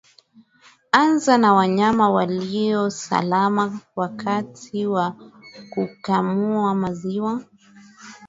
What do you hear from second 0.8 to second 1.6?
Anza na